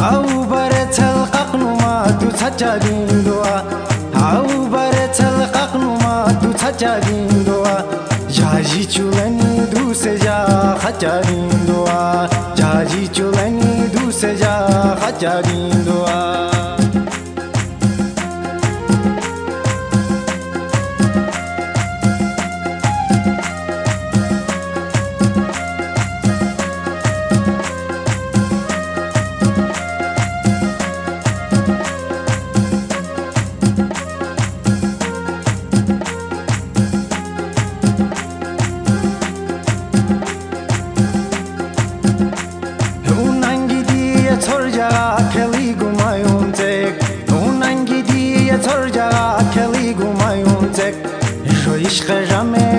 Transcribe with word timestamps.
هائو 0.00 0.44
بري 0.50 0.82
ڇل 0.96 1.18
اکين 1.40 1.64
مان 1.80 2.18
تون 2.20 2.30
سچا 2.42 2.70
ڏيندو 2.84 3.34
آهي 3.48 3.80
هائو 4.20 4.60
بري 4.74 5.06
ڇل 5.18 5.38
اکين 5.62 5.84
مان 6.02 6.38
تون 6.42 6.54
سچا 6.62 6.94
ڏيندو 7.06 7.58
آهي 7.72 8.00
جاجي 8.38 8.84
چلني 8.94 9.52
دوس 9.74 10.04
جا 10.24 10.44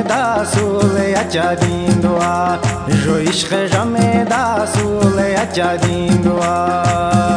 دا 0.09 0.45
سول 0.45 0.97
اچادین 0.97 2.01
دعا 2.01 2.57
جو 3.05 3.17
عشق 3.17 3.67
جمع 3.73 4.25
دا 4.25 4.67
سول 4.75 5.19
اچادین 5.19 6.21
دعا 6.25 7.30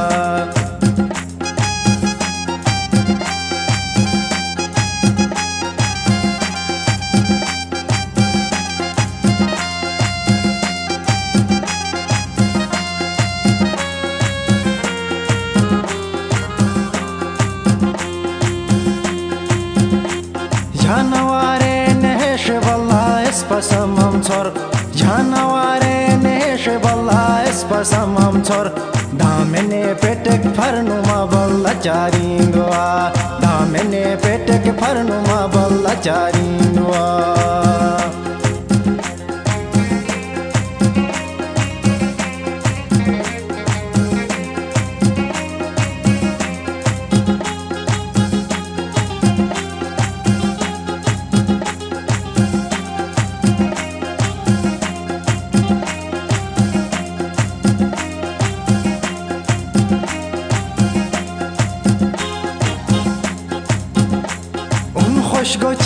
جانواره 20.85 21.93
نهش 22.03 22.51
والله 22.51 23.29
اسپسم 23.29 23.95
هم 24.01 24.21
جانوارے 24.21 24.51
جانواره 24.95 26.17
نهش 26.25 26.69
والله 26.69 27.49
اسپسم 27.49 28.17
هم 28.17 28.41
تر 28.41 28.69
دامن 29.19 29.73
پٹک 30.03 30.45
فرنما 30.57 31.25
بلا 31.33 31.73
چارین 31.85 32.51
دعا 32.55 33.09
دامن 33.43 33.95
پٹک 34.23 34.69
فرنما 34.81 35.47
بلا 35.55 35.95
چارین 36.03 36.77
دعا 36.77 37.44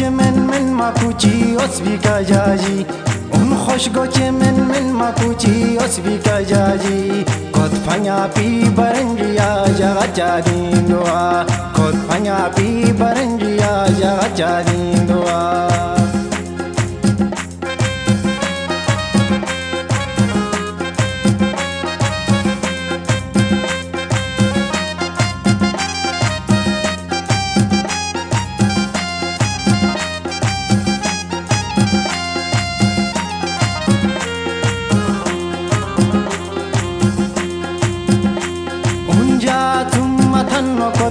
من 0.03 0.39
من 0.39 0.73
ما 0.73 0.91
کوچی 0.91 1.57
اس 1.65 1.81
بی 1.81 1.97
کا 2.05 2.23
جاجی 2.23 2.87
اون 3.33 3.57
خوش 3.57 3.89
گوچه 3.95 4.31
من 4.31 4.55
من 4.55 4.93
ما 4.93 5.11
کوچی 5.11 5.79
اس 5.79 6.01
بی 6.01 6.19
کا 6.25 6.41
جاجی 6.43 7.25
کود 7.53 7.87
پھنیا 7.87 8.27
پی 8.35 8.65
برنجیا 8.77 9.65
جگا 9.79 10.07
چادین 10.15 10.87
دعا. 10.89 11.43
کود 11.77 11.95
پھنیا 12.09 12.49
پی 12.55 12.93
برنجیا 12.93 13.87
جگا 13.99 14.29
چادین 14.35 15.07
دعا. 15.09 15.68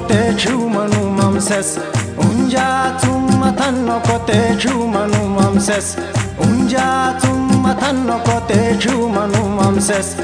kote 0.07 0.51
manu 0.73 1.11
mamses 1.11 1.79
unja 2.17 2.97
tum 3.01 3.39
matan 3.39 3.85
no 3.85 3.99
kote 3.99 4.55
chumanu 4.57 5.27
mamses 5.35 5.97
unja 6.39 7.19
tum 7.21 7.61
matan 7.63 8.05
no 8.07 8.19
kote 8.19 8.77
chumanu 8.79 9.49
mamses 9.57 10.15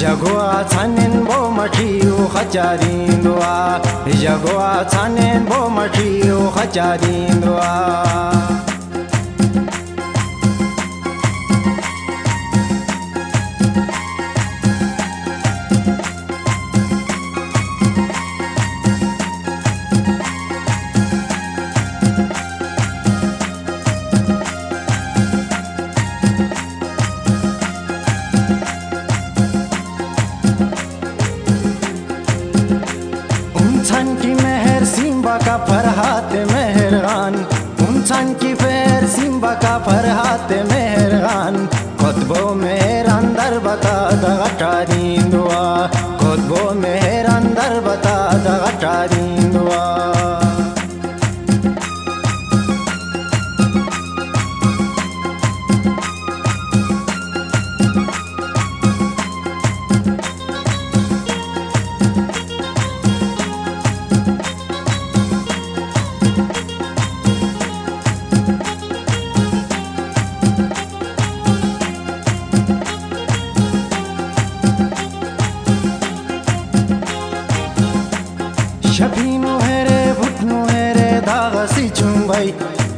jagwa 0.00 0.64
tanen 0.70 1.24
bo 1.24 1.50
matiyo 1.50 2.28
khajarin 2.32 3.22
dua 3.24 3.80
jagwa 4.22 4.86
tanen 4.90 5.44
bo 5.48 5.68
matiyo 5.70 6.50
khajarin 6.54 7.40
dua 7.40 8.63
Farhat 39.84 40.52
Mehran 40.70 41.66
خطبوں 41.98 42.54
مہر 42.54 43.06
در 43.36 43.58
بتا 43.64 43.98
دغٹارین 44.22 45.32
دعا 45.32 45.86
خطبوں 46.18 46.74
مہر 46.80 47.26
در 47.56 47.80
بتا 47.84 48.16
دغٹارین 48.44 49.54
دعا 49.54 49.84
شپینو 49.94 50.43
ہے 79.00 79.84
رے 79.84 80.12
بھٹنو 80.18 80.58
ہے 80.68 80.92
رے 80.96 81.20
داغ 81.26 81.54
سی 81.74 81.88
چمبئی 81.94 82.50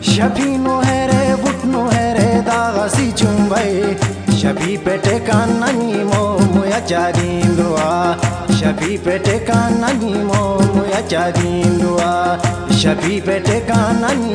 شپینو 0.05 0.81
ہے 0.87 1.07
رے 1.11 1.35
بھٹنو 1.43 1.85
ہے 1.93 2.13
رے 2.15 2.41
داغ 2.47 2.77
سی 2.97 3.11
چمبئی 3.17 3.95
شبی 4.41 4.77
پیٹے 4.85 5.19
کا 5.27 5.45
ننی 5.47 6.03
مو 6.05 6.23
مویا 6.55 6.81
چارین 6.89 7.57
دعا 7.59 8.15
شبی 8.61 8.97
پیٹے 9.05 9.39
کا 9.47 9.69
ننی 9.71 10.13
مو 10.25 10.45
مویا 10.75 11.01
چارین 11.09 11.81
دعا 11.83 12.37
شبی 12.83 13.21
پیٹے 13.27 13.61
کا 13.69 13.91
ننی 14.01 14.35